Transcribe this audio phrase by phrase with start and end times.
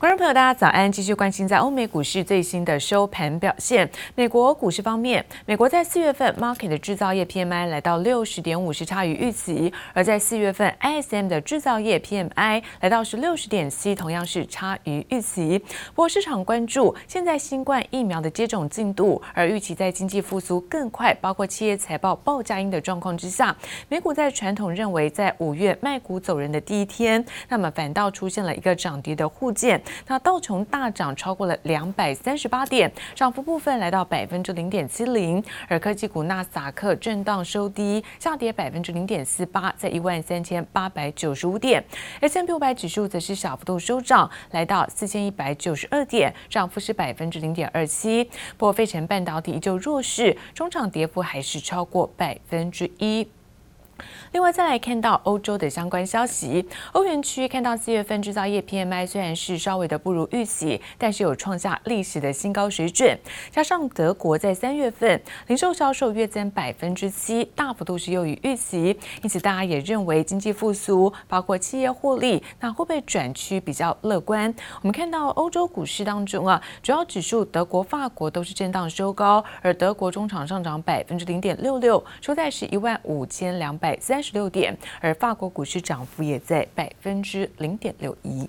[0.00, 0.90] 观众朋友，大家早安！
[0.90, 3.86] 继续关心在欧美股市最新的收盘表现。
[4.14, 15.58] 美国股市方面，美国在四月份 market 的制造业 PMI 来到六十点五，是差于预期；而在四月份 ISM 的制造业 PMI 来到是六十点七，同样是差于预期。
[15.88, 23.54] 不过市场关注现在新冠疫苗的接种进度，而预期在经济复苏更快，包括企业财报报价音的状况之下，
[23.90, 29.78] 美股在传统认为在五月卖股走人的第一天，那么反倒出现了一个涨跌的互见。
[30.06, 41.84] 那道琼大涨超过了两百三十八点，涨幅部分来到百分之零点七零，而科技股纳斯达克震荡收低，下跌百分之零点四八，在一万三千八百九十五点。
[42.20, 48.24] S&P 五百指数则是小幅度收涨，来到四千一百九十二点，涨幅是百分之零点二七。
[48.56, 53.28] 不过费城半导体依旧弱势，中场跌幅还是超过百分之一。
[54.32, 63.18] 另外，再来看到欧洲的相关消息，欧元区看到四月份制造业 PMI 虽然是稍微的不如预期，但是有创下历史的新高水准。
[63.50, 74.54] 加上德国在三月份零售销售月增百分之七，大幅度是优于预期，因此大家也认为经济复苏，包括企业获利，那会不会转趋比较乐观？
[74.82, 83.89] 我们看到欧洲股市当中啊，主要指数德国、法国都是震荡收高，而德国中场上涨百分之零点六六，收在是一万五千两百。
[84.00, 88.48] 三十六点，而法国股市涨幅也在百分之零点六一。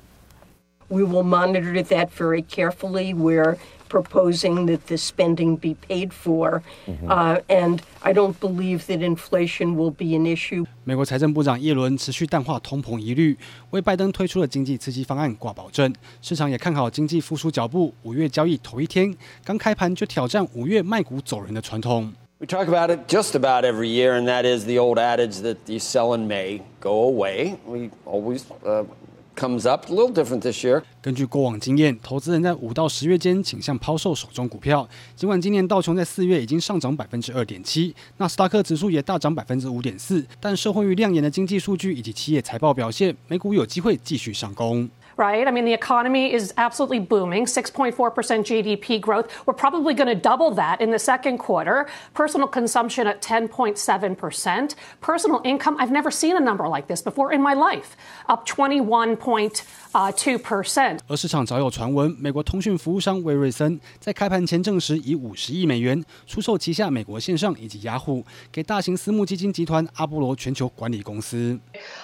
[0.88, 3.16] We will monitor that very carefully.
[3.16, 3.56] We're
[3.88, 6.64] proposing that the spending be paid for,
[7.08, 10.66] uh, and I don't believe that inflation will be an issue.
[10.84, 13.38] 美国财政部长耶伦持续淡化通膨疑虑，
[13.69, 15.94] 为拜登推出的经济刺激方案挂保证。
[16.22, 17.94] 市场也看好经济复苏脚步。
[18.03, 22.12] 五月交易头一天，刚开盘就挑战五月卖股走人的传统。
[22.42, 25.78] We talk about it just about every year, and that is the old adage that the
[25.78, 27.59] sell in May go away.
[27.67, 28.86] We always uh,
[29.36, 30.81] comes up a little different this year.
[31.03, 34.89] 根据过往经验，投资人在五到十月间倾向抛售手中股票。
[35.16, 44.90] 尽管今年道琼在四月已经上涨百分之二点七，纳斯达克指数也大涨百分之五点四，但受惠于亮眼的经济数据以及企业财报表现，美股有机会继续上攻。
[45.21, 45.49] right?
[45.49, 49.31] I mean, the economy is absolutely booming 6.4% GDP growth.
[49.47, 51.87] We're probably going to double that in the second quarter.
[52.12, 54.75] Personal consumption at 10.7%.
[55.00, 57.97] Personal income, I've never seen a number like this before in my life,
[58.28, 60.99] up 21.2%.
[61.09, 68.22] 而市场早有传闻，美国通讯服务商威瑞森在开盘前证实以五十亿美元出售旗下美国线上以及雅虎
[68.53, 71.59] 给大型私募基金集团阿波罗全球管理公司。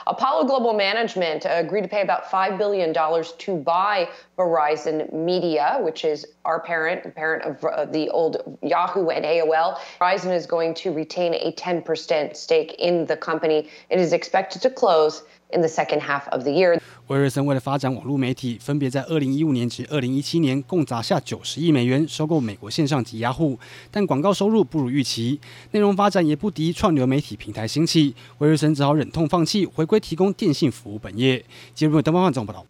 [0.05, 6.05] Apollo Global Management agreed to pay about five billion dollars to buy Verizon Media, which
[6.05, 9.77] is our parent, parent of uh, the old Yahoo and AOL.
[9.99, 13.69] Verizon is going to retain a 10% stake in the company.
[13.89, 16.79] It is expected to close in the second half of the year.
[17.07, 23.57] 威瑞森为了发展网络媒体，分别在二零一五年至二零一七年共砸下九十亿美元收购美国线上及雅虎，
[23.89, 25.39] 但广告收入不如预期，
[25.71, 31.43] 内容发展也不敌串流媒体平台兴起，威瑞森只好忍痛放弃，回归提供电信服务本业。
[31.73, 32.65] 接入登方总报道。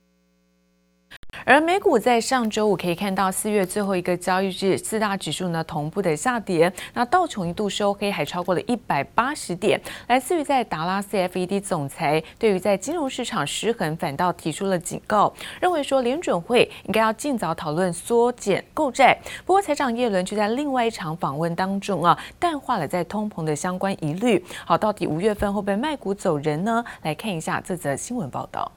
[1.50, 6.70] 而美股在上周五可以看到，四月最后一个交易日，四大指数呢同步的下跌。
[6.94, 9.80] 那道琼一度收黑，还超过了一百八十点。
[10.08, 19.18] 来自于在达拉斯 FED 总裁对于在金融市场失衡，反倒提出了警告，认为说联准会应该要尽早讨论缩减购债。
[19.46, 24.44] 不过财长耶伦却在另外一场访问当中啊，淡化了在通膨的相关疑虑。
[24.66, 26.84] 好，到底五月份会不会卖股走人呢？
[27.04, 28.70] 来看一下这则新闻报道。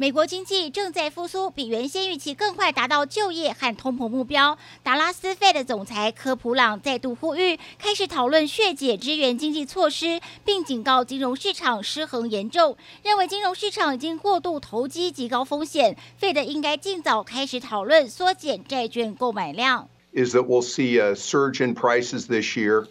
[0.00, 4.56] 美国经济正在复苏，比原先预期更快达到就业和通膨目标。
[4.84, 19.88] 达拉斯 Fed 的总裁科普朗再度呼吁，开始讨论削减支援经济措施，并警告金融市场失衡严重，认为金融市场已经过度投机及高风险，Fed 应该尽早开始讨论缩减债券购买量。
[20.12, 22.86] Is that we'll see a surge in prices this year.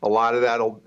[0.00, 0.80] A lot of that'll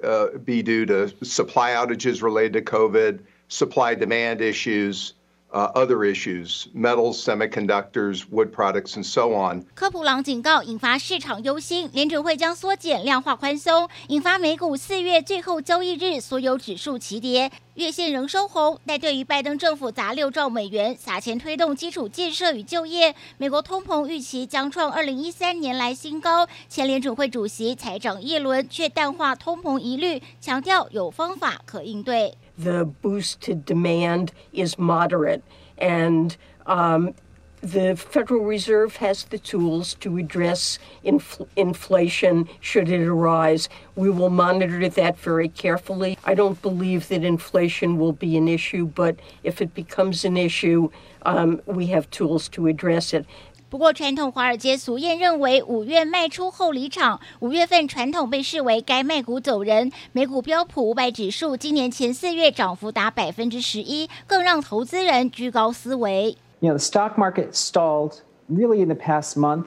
[0.44, 5.14] be due to supply outages related to COVID, supply demand issues.
[5.52, 9.66] Other issues, metals, semiconductors, wood products, and so on.
[9.76, 18.80] 科普朗警告，引发市场忧心，联准会将缩减量化宽松，引发美股四月最后交易日所有指数齐跌，月线仍收红。
[18.86, 26.48] 但对于拜登政府砸六兆美元撒钱推动基础建设与就业，美国通膨预期将创二零一三年来新高。
[26.70, 32.38] 前联准会主席财长耶伦却淡化通膨疑虑，强调有方法可应对。
[32.64, 35.44] The boost to demand is moderate,
[35.78, 37.14] and um,
[37.62, 43.70] the Federal Reserve has the tools to address infl- inflation should it arise.
[43.96, 46.18] We will monitor that very carefully.
[46.26, 50.90] I don't believe that inflation will be an issue, but if it becomes an issue,
[51.24, 53.26] um, we have tools to address it.
[53.71, 59.91] 不过，传统华尔街俗谚认为，五月卖出后离场，五月份传统被视为该卖股走人。
[60.13, 66.37] 美股标普五百指数今年前四月涨幅达百分之十一，更让投资人居高思危。
[66.61, 69.67] You know, the stock market stalled really in the past month.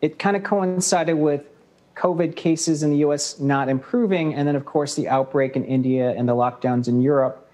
[0.00, 1.42] It kind of coincided with
[1.96, 3.40] COVID cases in the U.S.
[3.40, 7.44] not improving, and then, of course, the outbreak in India and the lockdowns in Europe.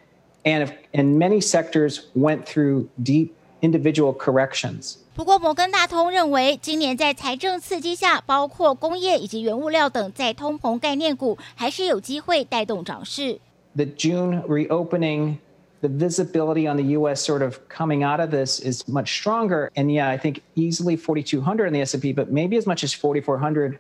[0.44, 4.99] And, if, and many sectors went through deep individual corrections.
[5.17, 13.38] 不过，摩根大通认为，今年在财政刺激下，包括工业以及原物料等在通膨概念股，还是有机会带动涨势。
[13.75, 15.37] The June reopening,
[15.81, 17.23] the visibility on the U.S.
[17.23, 19.70] sort of coming out of this is much stronger.
[19.75, 23.79] And yeah, I think easily 4,200 in the S&P, but maybe as much as 4,400.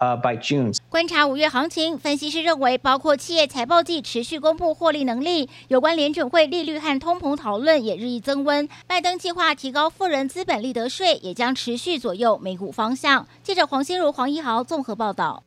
[0.00, 0.72] Uh, by June.
[0.89, 8.67] 观察五月行情，分析师认为，包括企业财报季持续公布获利能力，有关联准会利率和通膨讨论也日益增温。
[8.87, 13.27] 拜登计划提高富人资本利得税，也将持续左右美股方向。
[13.43, 15.43] 记者黄心如、黄一豪综合报道。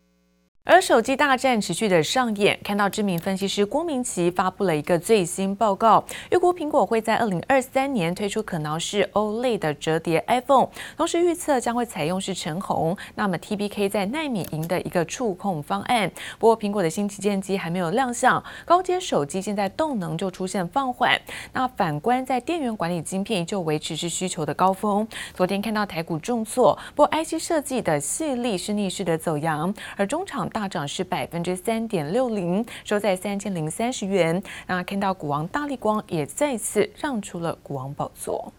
[0.65, 16.09] 而手机大战持续的上演，看到知名分析师郭明奇发布了一个最新报告，预估苹果会在二零二三年推出可挠式 OLED 的折叠 iPhone，同时预测将会采用是橙红，那么 TBK 在奈米银的一个触控方案。
[16.39, 21.21] 不过苹果的新旗舰机还没有亮相，高阶手机现在动能就出现放缓。
[21.53, 25.07] 那反观在电源管理晶片就维持是需求的高峰。
[25.35, 30.49] 昨天看到台股重挫，不过 IC 设计的矽力是逆势的走扬，而中场。
[30.53, 34.41] 大涨是百分之三点六零，收在三千零三十元。
[34.67, 38.53] 那看到股王大力光也再次让出了股王宝座。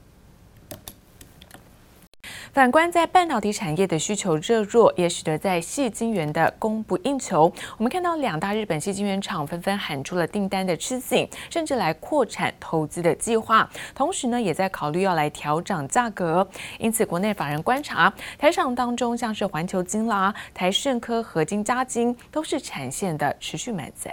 [2.54, 7.52] 反观在半导体产业的需求热弱，也使得在细晶圆的供不应求。
[7.80, 16.48] 我们看到两大日本细晶圆厂纷纷喊出了订单的吃紧，甚至来扩产投资的计划，同时呢也在考虑要来调涨价格。
[16.78, 24.12] 因此，国内法人观察台厂当中，像是环球晶啦、台胜科、合晶、嘉晶，都是产线的持续满载。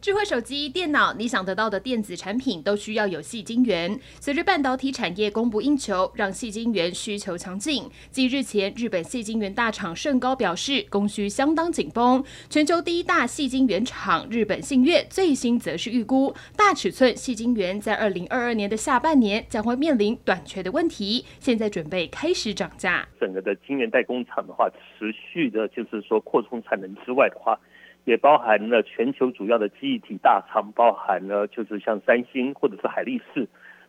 [0.00, 4.00] 智慧手机、电脑，你想得到的电子产品都需要有细晶圆。
[4.18, 7.84] 随着半导体产业供不应求，让细晶圆需求强劲。
[8.10, 23.06] 继日前日本细晶圆大厂盛高表示供需相当紧绷，全球第一大细晶圆厂日本信越最新则是预估大尺寸细晶圆在二零二二年的下半年将会面临短缺的问题，现在准备开始涨价。
[23.20, 27.60] 整个的晶圆代工厂的话，持续的就是说扩充产能之外的话。
[28.04, 33.48] 也包含了全球主要的记忆体大厂，包含了就是像三星或者是海力士，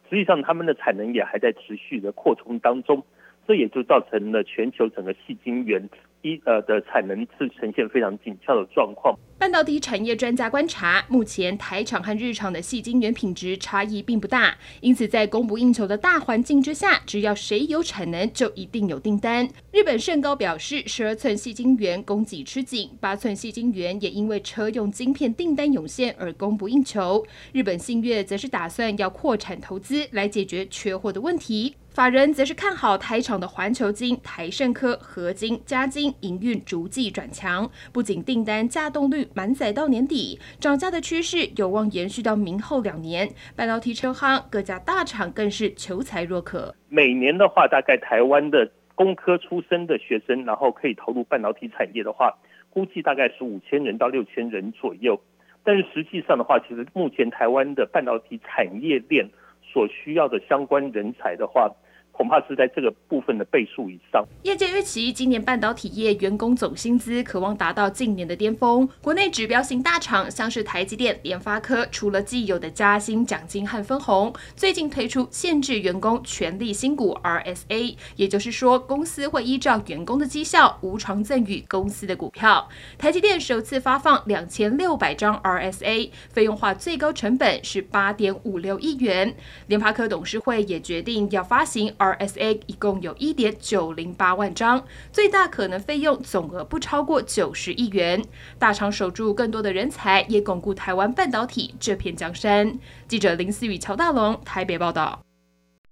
[0.09, 3.03] 实际上他们的产能也还在持续的扩充当中，
[3.47, 5.89] 这也就造成了全球整个细晶圆
[6.21, 9.17] 一呃的产能是呈现非常紧俏的状况。
[9.37, 19.49] 半导体产业专家观察，目前台厂和日厂的细晶圆品质差异并不大，因此在供不应求的大环境之下，只要谁有产能，就一定有订单。
[19.71, 27.25] 日本盛高表示，十二寸细晶圆供给吃紧，八寸细晶圆也因为车用晶片订单涌现而供不应求。
[27.51, 31.75] 日本信越则是打算要扩产投资来解决缺货的问题。
[31.93, 43.27] 法人则是看好台厂的环球晶、台盛科、合晶、嘉晶营运逐季转强，不仅订单稼动率满载到年底，涨价的趋势有望延续到明后两年。
[43.57, 46.73] 半导体车行各家大厂更是求才若渴。
[46.87, 52.33] 每年的话，大概台湾的工科出身的学生，然后可以投入半导体产业的话，
[52.69, 55.19] 估计大概是五千人到六千人左右。
[55.61, 59.29] 但是实际上的话，其实目前台湾的半导体产业链。
[59.71, 61.71] 所需要的相关人才的话，
[62.11, 64.25] 恐怕是在这个部分的倍数以上。
[64.43, 68.87] 业界预期，今年半导体业员工总薪资可望达到近年的巅峰。
[69.01, 82.67] 国内指标型大厂像是台积电、联发科，除了既有的加薪奖金和分红，最近推出限制员工权利新股 RSA，也就是说，公司会依照员工的绩效无偿赠与公司的股票。
[82.97, 89.33] 台积电首次发放两千六百张 RSA，费用化最高成本是八点五六亿元。
[89.67, 91.93] 联发科董事会也决定要发行。
[92.01, 98.23] RSA 一共有一点九零八万张，最大可能费用总额不超过九十亿元。
[98.57, 102.79] 大厂守住更多的人才，也巩固台湾半导体这片江山。
[103.07, 105.21] 记者林思雨、乔大龙台北报道。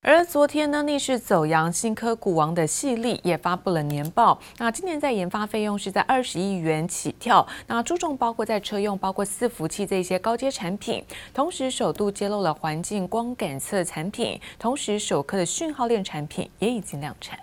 [0.02, 4.40] 而昨天呢，逆势走阳，新科股王的系列也发布了年报。
[4.58, 11.04] 那今年在研发费用是在二十亿元起跳，那注重包括在车用、包括伺服器这些高阶产品，
[11.34, 17.38] 同时首度揭露了环境光感测产品，同时首颗的讯号链产品也已经量产。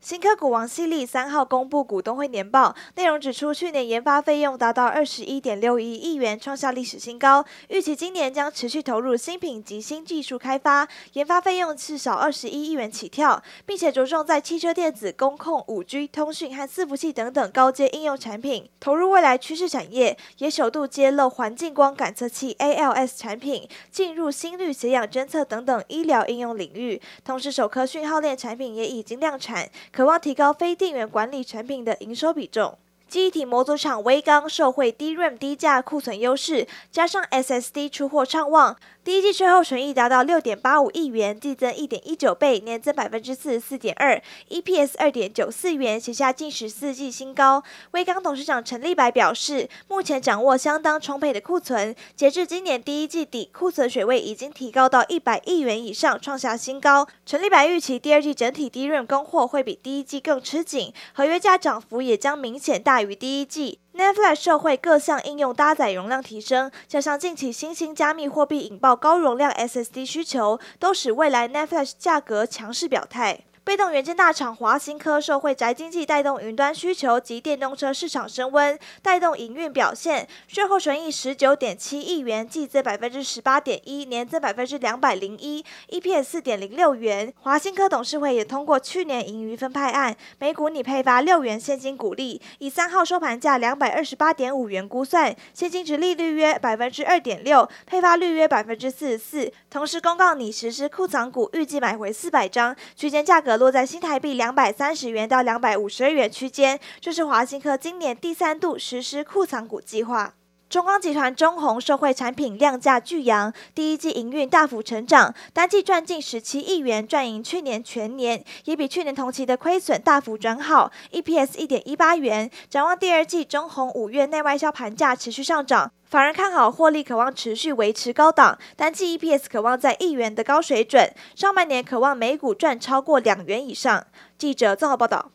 [0.00, 7.44] 新科股王矽力三号公布股东会年报，内容指出，去年研发费用达到二十一点六一亿元，创下历史新高。
[7.66, 29.68] 预期今年将持续投入新品及新技术开发，研发费用至少二十一亿元起跳，并且着重在汽车电子、工控、五 G、通讯和伺服器等等高阶应用产品，投入未来趋势产业，也首度揭露环境光感测器 ALS 产品进入心率血氧侦测等等医疗应用领域，同时首颗讯号链产品也已经量产。
[29.92, 32.78] 渴望提高非电源管理产品的营收比重。
[33.08, 38.76] 记忆体模组厂威刚受惠 DRAM 低价库存优势，加上 SSD 出货畅旺。
[39.02, 47.62] 第一季税后纯益达到六点八五亿元，季增一点一九倍，年增百分之四十四点二，EPS 二点九四元，写下近十四季新高。
[47.92, 57.08] 威刚董事长陈立白表示，目前掌握相当充沛的库存，截至今年第一季底，库存水位已经提高到一百亿元以上，创下新高。
[57.24, 63.80] 陈立白预期第二季整体 DRAM 供货会比第一季更吃紧，合约价涨幅也将明显大于第一季。
[63.94, 73.40] ，Netflix 社会各项应用搭载容量提升，加上近期新兴加密货币引爆高容量 SSD 需求，都使未来 Netflix 价格强势表态。
[73.68, 80.26] 被动元件大厂华新科受惠宅经济带动云端需求及电动车市场升温，带动营运表现。
[80.46, 87.30] 税后纯益十九点七亿元，季增百分之十八点一，年增百分之两百零一，EPS 四点零六元。
[87.42, 99.52] 华新科董事会也通过去年盈余分派案，每股拟配发六元现金股利，以三号收盘价两百二十八点五元估算，现金值利率约百分之二点六，配发率约百分之四十四。
[99.68, 103.57] 同时公告拟实施库藏股，预计买回四百张，区间价格。
[103.58, 110.32] 落在新台币两百三十元到两百五十二元区间，这是华新科今年第三度实施库藏股计划。
[110.70, 122.50] 中光集团中鸿受惠产品量价巨扬，第一季营运大幅成长，单季赚近十七亿元，赚赢去年全年，也比去年同期的亏损大幅转好，EPS 一点一八元。
[122.68, 125.90] 展望第二季，中鸿五月内外销盘价持续上涨。
[126.08, 134.06] 法人看好获利，渴望持续维持高档，单季 EPS 渴望在一元的高水准，上半年渴望每股赚超过两元以上。
[134.38, 135.30] 记者综合报道。